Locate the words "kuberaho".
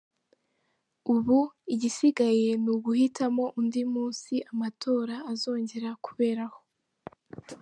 6.05-6.59